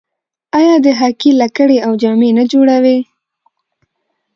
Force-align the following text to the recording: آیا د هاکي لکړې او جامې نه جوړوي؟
آیا 0.57 0.75
د 0.85 0.87
هاکي 0.99 1.31
لکړې 1.41 1.77
او 1.85 1.91
جامې 2.01 2.29
نه 2.37 2.43
جوړوي؟ 2.51 2.99